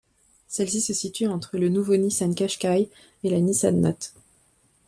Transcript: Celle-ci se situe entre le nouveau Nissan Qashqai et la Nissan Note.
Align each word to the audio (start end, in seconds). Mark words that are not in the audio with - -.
Celle-ci 0.47 0.81
se 0.81 0.95
situe 0.95 1.27
entre 1.27 1.59
le 1.59 1.69
nouveau 1.69 1.95
Nissan 1.95 2.33
Qashqai 2.33 2.89
et 3.23 3.29
la 3.29 3.39
Nissan 3.39 3.79
Note. 3.81 4.15